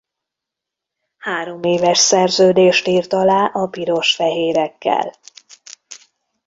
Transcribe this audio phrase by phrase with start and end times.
[1.17, 5.13] Hároméves szerződést írt alá a piros-fehérekkel.